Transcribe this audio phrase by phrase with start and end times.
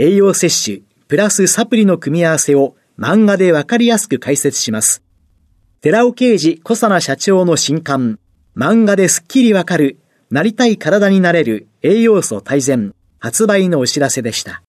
[0.00, 5.02] 栄養摂取プラスサプリの組み合わせを漫画でわかりやすく解説します。
[5.80, 8.20] 寺尾啓治小佐奈社長の新刊、
[8.56, 9.98] 漫画ですっきりわかる、
[10.30, 14.62] なりたい体になれる栄養素大全、発売のお知らせでした。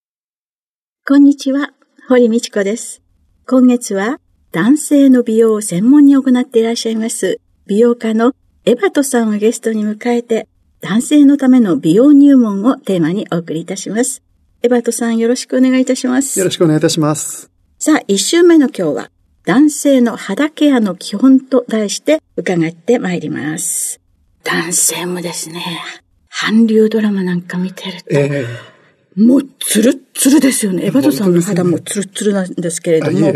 [1.08, 1.74] こんにちは、
[2.08, 3.04] 堀道子です。
[3.48, 4.20] 今月は
[4.52, 8.34] 男性の美容を専門に行っていらっしゃいます、美容家の
[8.66, 10.48] エバトさんをゲストに迎えて、
[10.82, 14.24] 男性のための美容入門をテーマにお送りいたします。
[14.62, 16.38] エバトさんよろしくお願いいたします。
[16.38, 17.50] よろしくお願いいたします。
[17.78, 19.12] さあ、一週目の今日は、
[19.46, 24.02] 男性の肌ケアの基本と題して伺ってまいります。
[24.44, 25.64] 男性もですね、
[26.30, 30.88] 韓流ドラマなんか見てると、えー、もうツルッツルですよね。
[30.88, 33.32] エバトさんの肌もツルッツルなんですけれども、も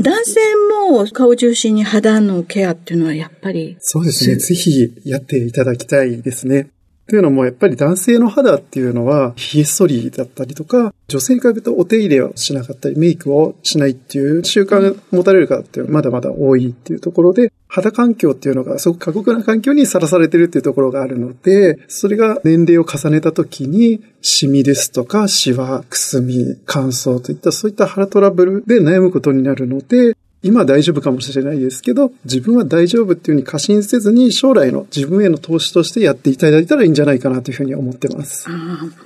[0.00, 0.40] 男性
[0.88, 3.76] も顔中心に肌のケアっていうのはやっぱり。
[3.80, 4.36] そうですね。
[4.36, 6.70] ぜひやっていただきたいですね。
[7.08, 38.48] というのも、やっぱり男性の肌っていうのは、ひげ剃りだったりとか、女性に比べるとお手入れをしなかったり、メイクをしないっていう習慣が持たれる方っていうのはまだまだ多いっていうところで、肌環境っていうのがすごく過酷な環境にさらされてるっていうところがあるので、それが年齢を重ねた時に、シミですとか、シワ、くすみ、乾燥といったそういった肌トラブルで悩むことになるので、今は大丈夫かもしれないですけど、自分は大丈夫っていうふうに過信せずに、将来の自分への投資としてやっていただいたらいいんじゃないかなというふうに思ってます。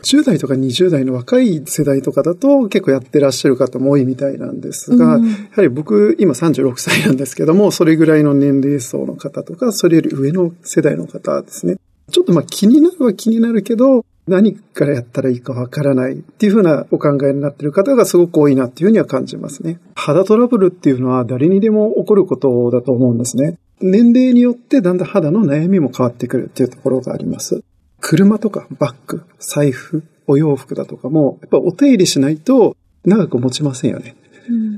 [0.02, 11.76] 10代とか20代の若い世代とかだと結構やってらっしゃる方も多いみたいなんですが、うん、やはり僕今36歳なんですけども、それぐらいの年齢層の方とか、それより上の世代の方ですね。
[12.10, 19.81] ちょっとまあ気になるは気になるけど、何からやったらいいかわからないっていうふうなお考えになっている方がすごく多いなっていうふうには感じますね。
[19.94, 23.59] 肌トラブルっていうのは誰にでも起こることだと思うんですね。
[23.80, 27.62] 年齢によってだんだん肌の悩みも変わってくるっていうところがあります。
[28.00, 34.16] 車とかバッグ、財布、お洋服だとかも、やっぱお手入れしないと長く持ちませんよね。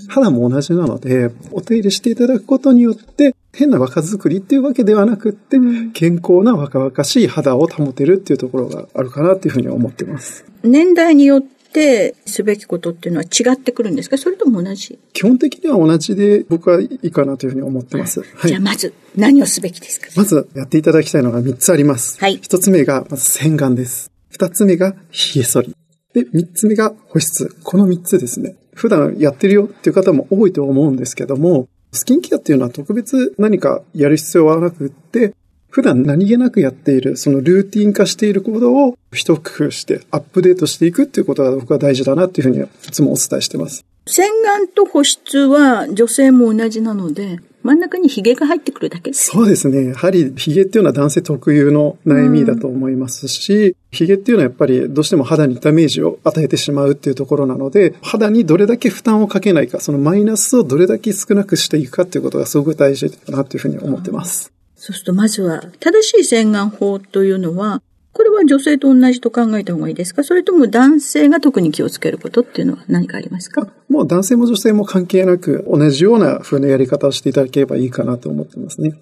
[0.09, 5.59] 肌も同じなので、お手入れしていただくことによって、変な若作りっていうわけではなくって、
[5.93, 10.45] 健康な若々しい肌を保てるっていうところがあるかなっていうふうに思ってます。
[10.63, 14.17] 年代によってすべきことっていうのは違ってくるんですか？
[14.17, 14.99] それとも同じ？
[15.13, 18.21] 基本的には同じで僕はいいかなというふうに思ってます。
[18.21, 20.09] はい、じゃあまず何をすべきですか？
[20.17, 22.19] まずやっていただきたいのが3つあります。
[22.21, 22.39] はい。
[22.39, 24.11] 1つ目がまず洗顔です。
[24.33, 25.77] 2つ目が髭剃り。
[26.15, 27.55] で、3つ目が保湿。
[27.65, 28.57] この3つですね。
[28.75, 35.35] 普段やってるよっていう方も多いと思うんですけども、スキンケアっていうのは特別何かやる必要はなくって、
[35.69, 43.85] 普段何気なくやっている、そのルーティン化している行動を一工夫してアップデートしていくっていうことが僕は大事だなっていうふうにいつもお伝えしてます。
[44.07, 49.91] 洗顔と保湿は女性も同じなので、真ん中に髭が入ってくるだけそうですね。
[49.91, 64.53] やはり髭っていうのは男性特有の悩みだと思いますし、髭っていうのはやっぱりどうしても肌にダメージを与えてしまうっていうところなので、肌にどれだけ負担をかけないか、そのマイナスをどれだけ少なくしていくかっていうことがすごく大事だなというふうに思ってます。
[64.77, 70.23] そうするとまずは、正しい洗顔法というのは、これは女性と同じと考えた方がいいですか？
[70.23, 73.69] それとも男性が特に気をつけることっていうのは何かありますか？
[73.89, 78.93] もう男性も女性も関係なく同じような風なやり方をしていただければいいかなと思ってますね。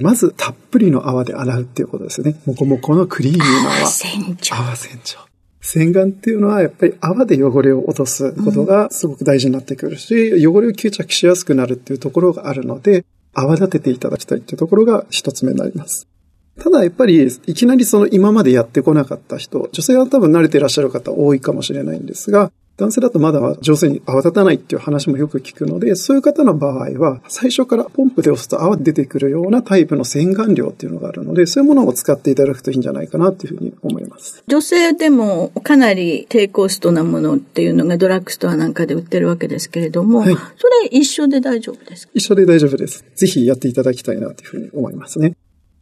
[0.00, 2.40] まず、たっぷりの泡で洗うっていうことですね。
[2.46, 3.78] もこもこのクリーミーな泡。
[3.78, 4.54] 泡洗浄。
[4.54, 5.18] 泡洗浄。
[5.60, 13.04] 洗顔っていうのはやっぱり泡で汚れを落とすことがすごく大事になってくるし、うん、汚れを吸着しやすくなるっていうところがあるので、
[13.34, 16.06] 泡立てていただきたいっていうところが一つ目になります。
[16.58, 34.44] ただやっぱり、いきなりその今までやってこなかった人、女性は多分慣れていらっしゃる方多いかもしれないんですが、男性だとまだ上手に泡立たないっていう話もよく聞くので、そういう方の場合は、最初からポンプで押すと泡出てくるようなタイプの洗顔料っていうのがあるので、そういうものを使っていただくといいんじゃないかなっていうふうに思います。
[34.46, 40.40] 女性でもかなり低コストなものっていうのがドラッグストアなんかで売ってるわけですけれども、はい、そ
[40.82, 42.12] れ一緒で大丈夫ですか？
[42.14, 43.04] 一緒で大丈夫です。
[43.16, 45.34] ぜひやっていただきたいなというふうに思いますね。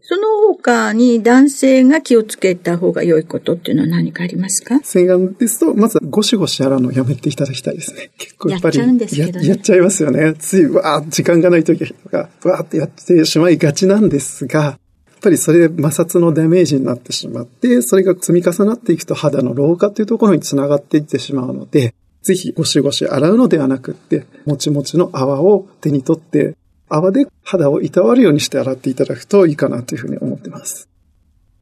[0.09, 4.79] その他に男性が気をつけた方が良いことっていうのは何かありますか？
[4.85, 8.13] 洗顔ですと、まずゴシゴシ洗うのをやめていただきたいですね。
[8.17, 8.79] 結構やっぱり。
[8.79, 9.49] やっちゃうんですけどね。
[9.49, 10.35] やっちゃいますよね。
[10.35, 14.79] つい、わー、時間がない時とか、わーってやってしまいがちなんですが、やっ
[15.21, 26.55] ぱりそれで摩擦のダメージになってしまって、それが積み重なっていくと肌の老化というところにつながっていってしまうので、ぜひゴシゴシ洗うのではなくって、もちもちの泡を手に取って、
[26.89, 30.89] 泡で肌をいたわるようにして洗っていただくといいかなというふうに思ってます。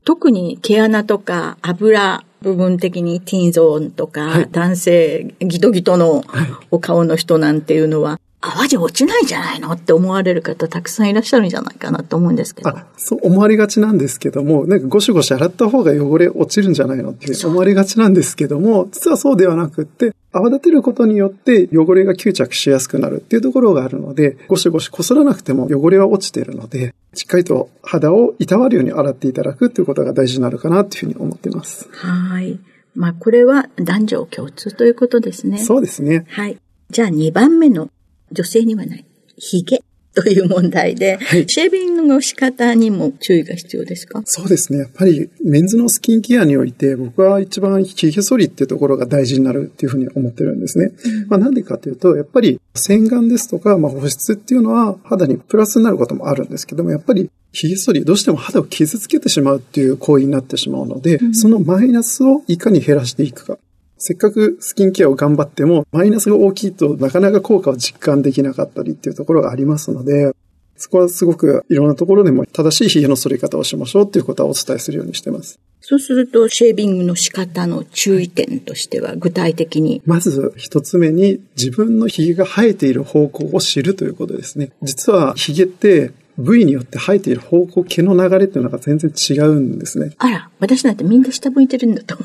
[0.05, 6.25] 特に毛穴とか油部分的にティーンゾーンとか、はい、男性ギトギトの
[6.71, 12.71] お顔の人なんていうのは、泡じゃ落ちないじゃないのって思われる方たくさんいらっしゃるんじゃないかなと思うんですけど。
[12.71, 31.89] あ、そう思われがちなんですけども、なんかゴシゴシ洗った方が汚れ落ちるんじゃないのって思われがちなんですけども、実はそうではなくって、泡立てることによって汚れが吸着しやすくなるっていうところがあるので、ゴシゴシこすらなくても汚れは落ちているので、しっかりと肌をいたわるように洗っていただくっていうことが大事になるかなっていうふうに思っています。
[31.93, 32.59] はい。
[32.97, 35.59] まあ、これは男女共通ということですね。
[35.59, 36.27] そうですね。
[36.29, 36.59] はい。
[36.91, 37.89] じゃあ2番目の
[38.35, 39.05] 女性にはない。
[39.39, 39.83] 髭。
[40.17, 44.23] という問題で、はい、シェービングの仕方にも注意が必要ですか？
[44.25, 44.79] そうですね。
[44.79, 50.93] やっぱりメンズのスキンケアにおいて僕は一番髭剃りっていうところが大事になるっていうふうに思ってるんですね。
[51.05, 63.59] うん、まあなんでかというと、やっぱり洗顔ですとか、まあ保湿っていうのは肌にプラスになることもあるんですけども、やっぱり髭剃り、どうしても肌を傷つけてしまうっていう行為になってしまうので、うん、そのマイナスをいかに減らしていくか。
[64.07, 70.37] せっかくスキンケアを頑張っても、マイナスが大きいとなかなか効果を実感できなかったりっていうところがありますので、
[70.77, 75.59] そこはすごくいろんなところでも正しい髭の剃り方をしましょうっていうことはお伝えするようにしてます。
[75.81, 84.73] そうすると、シェービングの仕方の注意点としては具体的にまず一つ目に自分の髭が生えている方向を知るということですね。
[84.83, 90.13] 実は髭って部位によって生えている方向、毛の流れっていうのが全然違うんですね。
[90.19, 92.17] あら、私なんてみんな下向いてるんだと。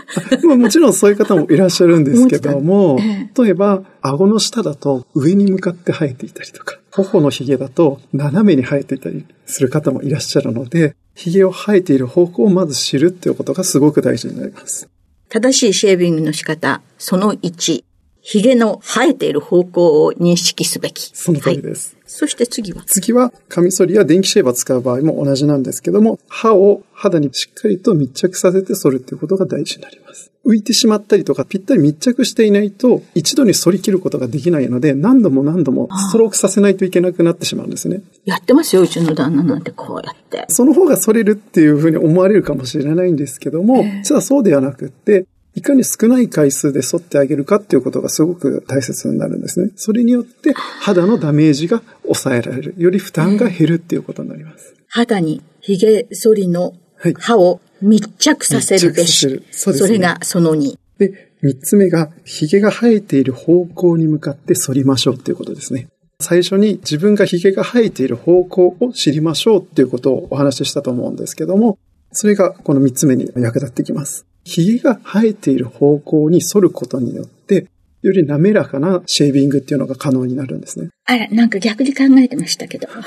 [0.56, 2.98] もちろんそういう方もいらっしゃるんですけども、
[3.38, 14.88] 例えば、顎の下だと上に向かって生えていたりとか、頬の髭だと斜めに生えていたりする方もいらっしゃるので、髭を生えている方向をまず知るっていうことがすごく大事になります。
[15.28, 17.84] 正しいシェービングの仕方、その1、
[18.30, 21.10] 髭の生えている方向を認識すべき。
[21.14, 21.92] その通りです。
[21.92, 22.82] はいそして次は？
[22.86, 30.32] 次は、カミソリや電気シェーバー使う場合も同じなんですけども、歯を肌にしっかりと密着させて剃るっていうことが大事になります。
[30.46, 38.00] 浮いてしまったりとか、ぴったり密着していないと、一度に反り切ることができないので、何度も何度もストロークさせないといけなくなってしまうんですね。
[38.24, 40.46] やってますよ、うちの旦那なんてこうやって。
[40.48, 45.26] その方が反れるっていうふうに思われるかもしれないんですけども、実はそうではなくって、
[45.58, 49.72] いかに少ない回数で沿ってあげるかっていうことがすごく大切になるんですね。
[49.74, 52.74] それによって肌のダメージが抑えられる。
[52.78, 54.74] より負担が減るっていうことになります。
[54.88, 56.74] 肌に髭剃りの
[57.18, 59.26] 歯を密着させるべし。
[59.26, 60.78] はい、そね、それがその2。
[60.98, 65.88] で、三つ目が、髭が生えている方向に向かって反りましょうっていうことですね。
[66.20, 71.78] 最初に自分が髭が生えている方向を知りましょうっていうことをお話ししたと思うんですけども、
[72.12, 74.26] それがこの三つ目に役立ってきます。
[74.48, 77.66] 髭が生えている方向に反ることによって、
[78.00, 80.88] より滑らかなシェービングっていうのが可能になるんですね。
[81.04, 82.88] あら、なんか逆に考えてましたけど。
[82.88, 83.02] あ、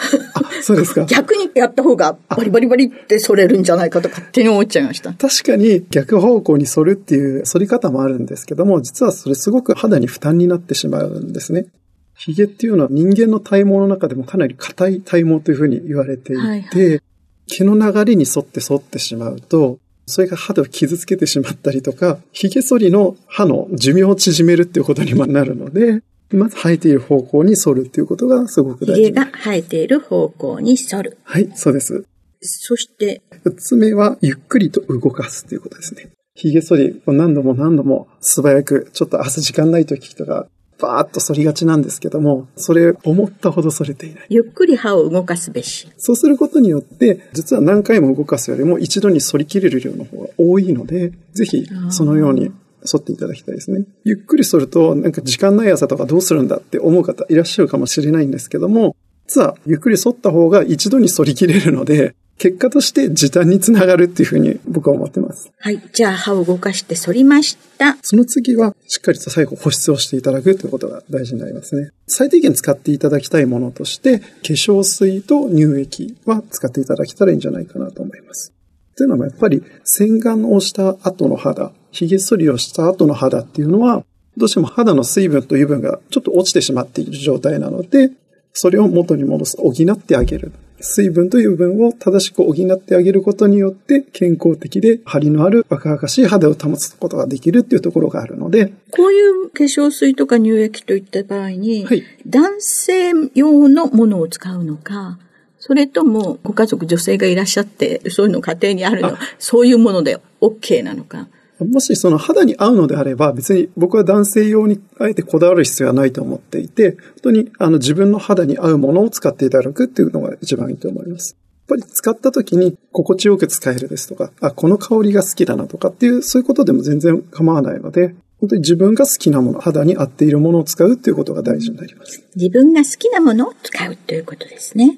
[0.61, 1.05] そうですか。
[1.09, 5.13] 逆にやった方がバリバリバリって反れるんじゃないかと勝手に思っちゃいました。
[5.13, 11.65] 確かに逆方向に反るっていう反り方もあるんですけども、実はそれすごく肌に負担になってしまうんですね。
[12.13, 17.01] 髭っていうのは人間の体毛の中でもかなり硬い体毛というふうに言われていて、はいはい、
[17.47, 19.79] 毛の流れに沿って沿ってしまうと、
[20.11, 29.01] それが肌を傷つけてしまったりとか、髭剃りの歯の寿命を縮めるっていうことにもなるので、まず生えている方向に反るっていうことがすごく大事。
[29.03, 31.17] 髭が生えている方向に反る。
[31.23, 32.05] はい、そうです。
[32.41, 36.09] そして、二つ目は、ゆっくりと動かすということですね。
[36.35, 40.47] 髭剃りを何度も何度も素早く、ちょっと朝時間ない時とか、
[40.81, 44.25] バーッと反りがちなんですけども、それ思ったほど反れていない。
[44.29, 45.87] ゆっくり歯を動かすべし。
[45.97, 52.51] そうすることによって、実は何回も動かすよりも一度に反り切れる量の方が多いので、ぜひそのように
[52.83, 53.85] 反っていただきたいですね。
[54.03, 58.95] ゆっくり反ると、なんか時間ない朝とかどうするんだって思う方いらっしゃるかもしれないんですけども、
[59.27, 65.51] 実はゆっくり反った方が一度に反り切れるので、結果として時短につながるっていうふうに僕は思ってます。
[65.59, 65.79] はい。
[65.93, 67.99] じゃあ歯を動かして反りました。
[68.01, 71.91] その次はしっかりと最後保湿をしていただくということが大事になりますね。
[72.07, 78.51] 最低限使っていただきたいものとして、化粧水と乳液は使っていただけたらいいんじゃないかなと思います。
[78.97, 84.03] というのはやっぱり洗顔をした後の肌、髭剃りをした後の肌っていうのは、
[84.35, 88.09] どうしても肌の水分と油分がちょっと落ちてしまっている状態なので、
[88.53, 90.51] それを元に戻す、補ってあげる。
[90.81, 98.73] 水分と油分を正しく補ってあげることによって健康的で張りのある若々しい肌を保つことができるっていうところがあるので。
[98.91, 105.17] こういう化粧水とか乳液といった場合に、はい、男性用のものを使うのか、
[105.59, 111.27] それともご家族女性がいらっしゃって、そういうの家庭にあるの、そういうもので OK なのか。
[111.65, 121.35] もしその肌に合うのであれば、別に僕は男性用にあえてこだわる必要はないと思っていて、本当にあの自分の肌に合うものを使っていただくっていうのが一番いいと思います。
[121.69, 132.23] やっぱり使った時に心地よく使えるですとか、あ、この香りが好きだなとかっていう、そういうことでも全然構わないので、本当に自分が好きなもの、肌に合っているものを使うっていうことが大事になります。
[132.35, 134.97] 自分が好きなものを使うということですね。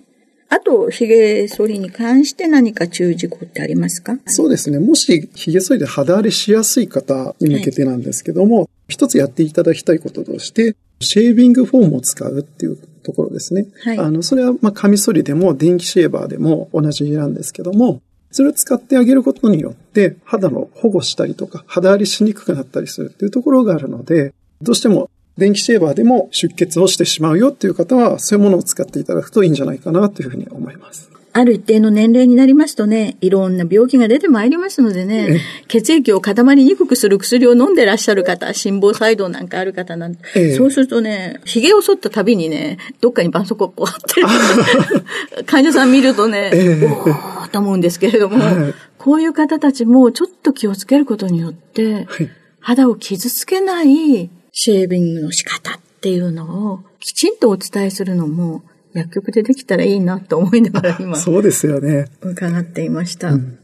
[0.53, 4.19] あと、髭剃りに関して何か注意事項ってありますか？
[4.27, 4.77] そうですね。
[4.77, 13.65] もし髭剃りで肌荒れしやすい方に向けてなんですけども、はい、一つやっていただきたいこととして、シェービングフォームを使うっていうところですね。
[13.83, 31.13] はい、あの、それは、まあ、カミソリでも電気シェーバーでも同じなんですけども、それを使ってあげることによって、肌の保護したりとか、肌荒れしにくくなったりするっていうところがあるので、どうしても電気シェーバーでも出血をしてしまうよっていう方は、そういうものを使っていただくといいんじゃないかなというふうに思います。
[31.35, 44.27] ある一定の年齢になりますとね、いろんな病気が出てまいりますのでね、血液を固まりにくくする薬を飲んでらっしゃる方、心房細動なんかある方なんて、そうするとね、髭を剃ったたびにね、どっかに絆創膏を貼ってる。
[45.47, 48.55] 患者さん見るとね、おーと思うんですけれども、はい、
[48.99, 52.05] こういう方たちもちょっと気をつけることによって、
[52.59, 58.61] 肌を傷つけないシェービングの仕方っていうのをきちんとお伝えするのも
[58.93, 61.15] 薬局でできたらいいなと思いながら今。
[61.17, 62.05] そうですよね。
[62.21, 63.33] 伺っていました。
[63.33, 63.59] うん、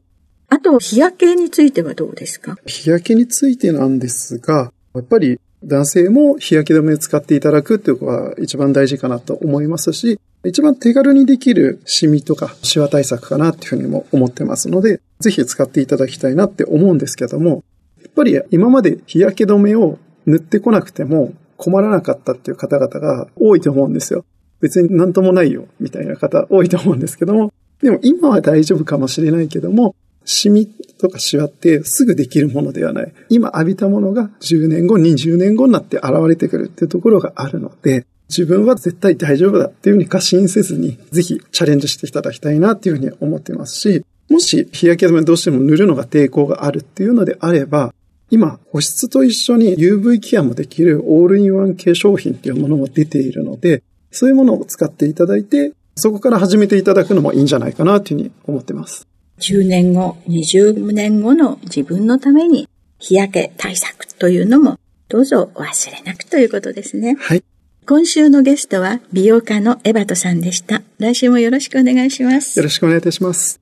[0.50, 2.58] あと、日焼けについてはどうですか？
[2.66, 17.64] 日焼けについてなんですが、やっぱり男性も日焼け止めを使っていただくっていうことが一番大事かなと思いますし、一番手軽にできるシミとかシワ対策かなっていうふうにも思ってますので、ぜひ使っていただきたいなって思うんですけども、
[18.02, 24.26] やっぱり今まで日焼け止めを塗ってこなくても困らなかったっていう方々が多いと思うんですよ。
[24.62, 29.96] 別になんともないよ、みたいな方多いと思うんですけども、でも今は大丈夫かもしれないけども、
[30.26, 30.68] シミ
[31.00, 33.14] とかシワってすぐできるものではない。
[33.30, 47.94] 今浴びたものが10年後、20年後になって現れてくるっていうところがあるので、自分は絶対大丈夫だっていうふうに過信せずに、ぜひチャレンジしていただきたいなっていうふうに思ってますし、もし日焼け止めどうしても塗るのが抵抗があるっていうのであれば、
[48.30, 59.08] 今、保湿と一緒に UV ケアもできるオールインワン化粧品っていうものも出ているので、そういうものを使っていただいて、そこから始めていただくのもいいんじゃないかなというふうに思ってます。
[59.40, 62.68] 10年後、20年後の自分のために
[63.00, 67.16] 日焼け対策というのもどうぞお忘れなくということですね。
[67.20, 67.44] はい。
[67.88, 70.84] 今週のゲストは美容家のエバトさんでした。
[71.00, 72.60] 来週もよろしくお願いします。
[72.60, 73.60] よろしくお願いいたします。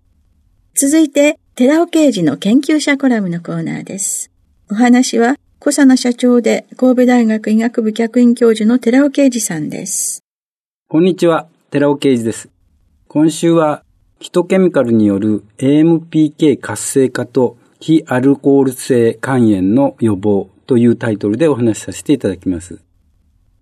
[0.76, 4.30] 続いて、寺尾刑事の研究者コラムのコーナーです。
[4.70, 10.26] お話は、小佐奈社長で神戸大学医学部客員教授の寺尾啓二さんです。
[10.90, 12.50] こんにちは、寺尾啓二です。
[13.08, 13.86] 今週は、
[14.20, 22.82] ヒトケミカルによる AMPK 活性化と非アルコール性肝炎の予防というタイトルでお話しさせていただきます。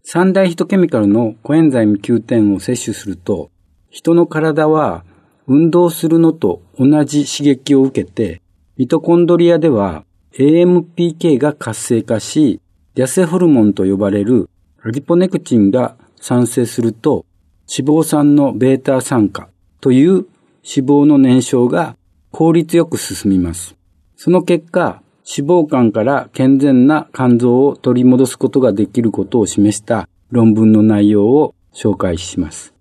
[0.02, 3.52] 三大ヒトケミカルのコエンザイム Q10 を摂取すると、
[3.92, 5.06] 人の体は
[5.46, 8.42] 運動するのと同じ刺激を受けて、
[8.76, 10.04] ミトコンドリアでは
[10.38, 12.60] AMPK が活性化し、
[12.94, 14.50] 痩せホルモンと呼ばれる
[14.84, 17.26] アリポネクチンが産生すると、
[17.74, 19.48] 脂肪酸のベータ酸化
[19.80, 20.28] という脂
[20.64, 21.96] 肪の燃焼が
[22.32, 23.78] 効率よく進みます。
[24.18, 32.74] その結果、脂肪肝から健全な肝臓を取り戻すことができることを示した論文の内容を紹介します。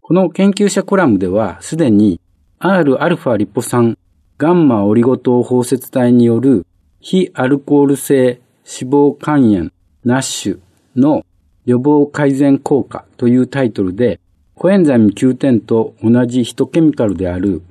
[0.00, 2.20] この研究者コラムではすでに
[2.58, 3.98] Rα リポ酸
[4.38, 6.64] ガンマオリゴ糖包接体による
[7.00, 9.70] 非アルコール性脂肪肝炎
[10.04, 10.60] NASH
[10.96, 11.24] の
[11.64, 14.20] 予防改善効果というタイトルで、
[14.54, 17.62] コエンザイム Q10と同じヒトケミカルである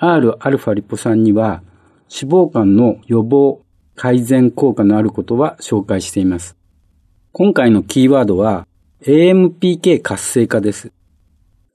[0.00, 1.62] Rα リポ酸には
[2.10, 3.60] 脂肪肝の予防
[3.96, 6.56] 改善効果のあることは紹介しています。
[7.32, 8.66] 今回のキーワードは
[9.02, 10.92] AMPK 活性化です。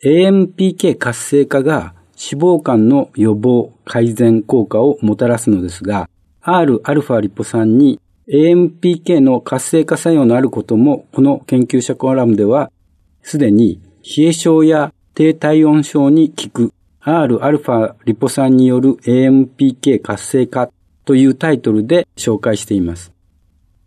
[0.04, 6.10] AMPK 活性化が脂肪肝の予防、改善効果をもたらすのですが、
[6.46, 8.00] Rα リポ酸に
[8.32, 12.72] AMPK の活性化作用のあることも、この研究者コラムでは、
[13.24, 20.70] すでに冷え症や低体温症に効く Rα リポ酸による AMPK 活性化
[21.04, 23.12] というタイトルで紹介しています。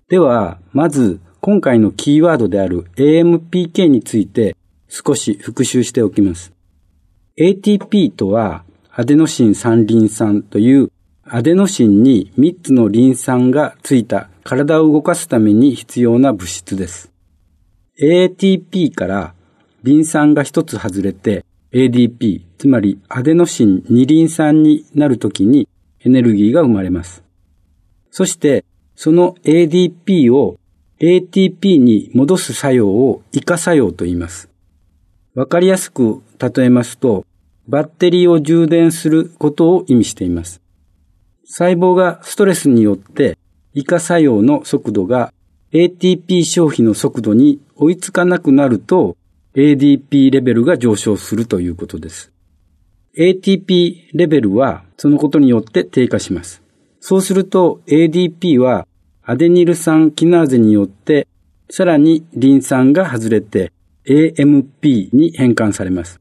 [0.08, 4.56] では、まず今回のキーワードである AMPK について
[4.88, 6.52] 少し復習しておきます。
[7.38, 10.90] ATP とはアデノシン三リン酸という
[11.30, 17.12] アデノシンに3つのリン酸がついた体を動かすために必要な物質です。
[18.00, 19.34] ATP から
[19.82, 25.68] リン酸が1つ外れて ADP、つまりアデノシン二リン酸になるときに
[26.00, 27.22] エネルギーが生まれます。
[28.10, 30.58] そしてその ADP を
[30.98, 34.48] ATP に戻す作用を異化作用と言います。
[35.34, 37.26] わかりやすく例えますと、
[37.68, 40.62] バッテリーを充電することを意味しています。
[41.50, 43.38] 細胞がストレスによって
[43.72, 45.32] 異化作用の速度が
[45.72, 49.16] ATP 消費の速度に追いつかなくなると
[49.54, 52.32] ADP レベルが上昇するということです。
[53.16, 56.62] ATP レベルはそのことによって低下します。
[57.00, 58.86] そうすると ADP は
[59.22, 61.26] アデニル酸キナーゼによって
[61.70, 63.72] さらにリン酸が外れて
[64.06, 66.20] AMP に変換されます。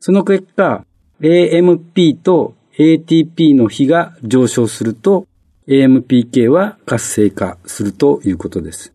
[0.00, 0.84] その結果
[1.20, 5.26] AMP と ATP の比が上昇すると
[5.68, 8.94] AMPK は活性化するということです。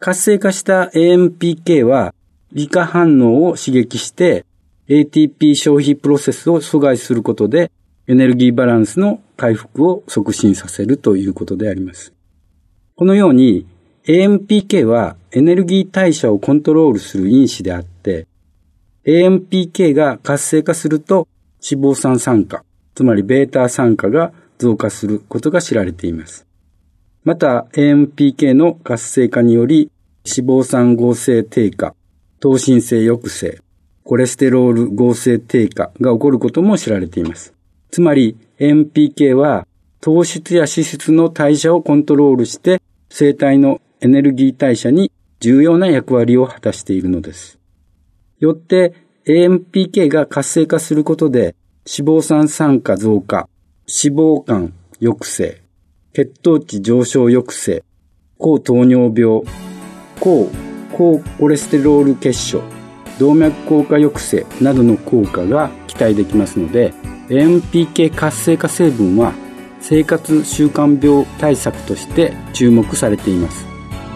[0.00, 2.12] 活性化した AMPK は
[2.52, 4.44] 理化反応を刺激して
[4.88, 7.70] ATP 消費プロセスを阻害することで
[8.08, 12.12] エネルギーバランスの回復を促進させるということであります。
[12.96, 13.68] このように
[14.06, 18.26] AMPK はエネルギー代謝をコントロールする因子であって
[19.06, 21.28] AMPK が活性化すると
[21.62, 22.64] 脂肪酸酸化、
[22.96, 26.46] つまりベータ酸化が増加することが知られています。
[27.24, 29.90] また、AMPK の活性化により、
[30.24, 31.94] 脂肪酸合成低下、
[32.40, 33.60] 糖心性抑制、
[34.02, 37.52] コレステロール合成低下が起こることも知られています。
[37.90, 39.66] つまり、AMPK は
[40.00, 47.58] 糖質や脂質の代謝をコントロールして、生体のエネルギー代謝に重要な役割を果たしているのです。
[48.40, 48.94] よって
[49.26, 51.54] AMPK が活性化することで
[51.88, 53.48] 脂肪酸酸化増加、
[53.86, 55.62] 脂肪肝抑制、
[56.12, 57.84] 血糖値上昇抑制、
[58.38, 59.44] 高糖尿病、
[60.18, 60.50] 高
[60.92, 62.62] 高コレステロール結晶、
[63.20, 66.92] 動脈硬化抑制などの効果が期待できますので
[67.28, 69.32] AMPK 活性化成分は
[69.80, 73.66] 生活習慣病対策として注目されています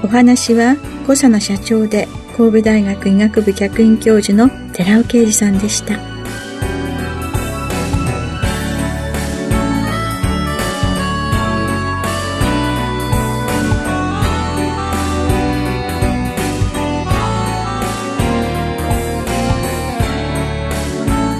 [0.02, 6.19] お話は小佐野社長で神戸大学医学部客員教授の寺尾啓二さんでした。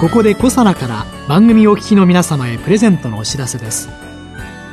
[0.00, 3.90] ここでコサナから番組お聞きの皆様へプレゼントのお知らせです。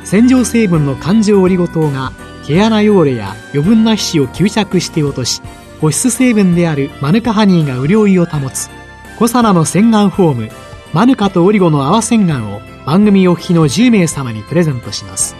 [0.02, 2.12] 洗浄成分の環状オリゴ糖が
[2.46, 5.42] 毛穴汚れや余分な皮脂を吸着して落とし
[5.82, 8.70] 保湿成分であるマヌカハニーが潤いを保つ
[9.18, 10.50] コサナの洗顔フォーム
[10.94, 15.36] マヌカとオリゴの泡洗顔を番組お聞きの10名様にプレゼントします。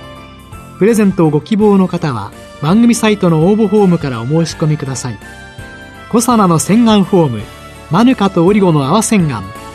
[0.78, 5.18] プレゼントをご希望の方は番組サイトの応募フォームからお申し込みください。
[6.10, 7.42] コサナの洗顔フォーム
[7.90, 9.57] マヌカとオリゴの泡洗顔。